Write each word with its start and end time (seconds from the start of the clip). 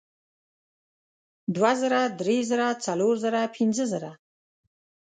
دوه 1.55 1.71
زره 1.81 2.01
درې 2.19 2.37
زره 2.49 2.67
څلور 2.85 3.15
زره 3.23 3.41
پینځه 3.55 3.85
زره 3.91 4.11